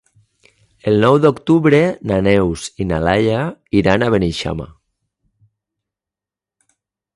El 0.91 0.95
nou 1.01 1.17
d'octubre 1.25 1.81
na 2.13 2.17
Neus 2.29 2.63
i 2.81 2.87
na 2.93 2.99
Laia 3.09 3.45
iran 3.83 4.07
a 4.07 4.09
Beneixama. 4.17 4.69